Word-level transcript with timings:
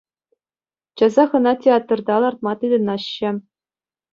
Часах 0.99 1.31
ӑна 1.39 1.53
театрта 1.65 2.15
лартма 2.25 2.53
тытӑнаҫҫӗ. 2.63 3.31